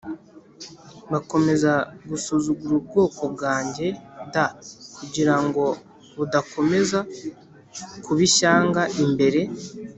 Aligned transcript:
bakomeza 1.11 1.71
gusuzugura 2.09 2.73
ubwoko 2.79 3.21
bwanjye 3.33 3.87
d 4.33 4.35
kugira 4.95 5.35
ngo 5.45 5.65
budakomeza 6.17 6.99
kuba 8.05 8.21
ishyanga 8.29 8.81
imbere 9.03 9.41